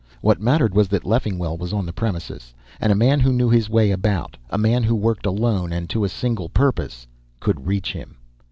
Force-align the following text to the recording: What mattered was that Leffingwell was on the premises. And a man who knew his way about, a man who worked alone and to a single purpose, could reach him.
What 0.21 0.41
mattered 0.41 0.73
was 0.73 0.87
that 0.87 1.05
Leffingwell 1.05 1.59
was 1.59 1.73
on 1.73 1.85
the 1.85 1.93
premises. 1.93 2.55
And 2.79 2.91
a 2.91 2.95
man 2.95 3.19
who 3.19 3.31
knew 3.31 3.51
his 3.51 3.69
way 3.69 3.91
about, 3.91 4.35
a 4.49 4.57
man 4.57 4.81
who 4.81 4.95
worked 4.95 5.27
alone 5.27 5.71
and 5.71 5.87
to 5.91 6.03
a 6.03 6.09
single 6.09 6.49
purpose, 6.49 7.05
could 7.39 7.67
reach 7.67 7.93
him. 7.93 8.15